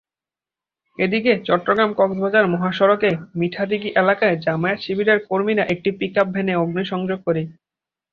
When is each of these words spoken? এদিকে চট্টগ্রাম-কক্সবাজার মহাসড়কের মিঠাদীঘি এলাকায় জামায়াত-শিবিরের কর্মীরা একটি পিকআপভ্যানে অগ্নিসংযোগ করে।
এদিকে 0.99 1.31
চট্টগ্রাম-কক্সবাজার 1.47 2.45
মহাসড়কের 2.53 3.13
মিঠাদীঘি 3.39 3.89
এলাকায় 3.95 4.35
জামায়াত-শিবিরের 4.45 5.19
কর্মীরা 5.29 5.63
একটি 5.73 5.89
পিকআপভ্যানে 5.99 6.53
অগ্নিসংযোগ 6.55 7.19
করে। 7.27 7.41